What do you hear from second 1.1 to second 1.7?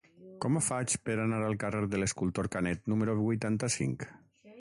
anar al